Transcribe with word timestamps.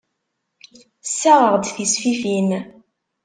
Ssaɣeɣ-d 1.07 1.63
tisfifin. 1.75 2.49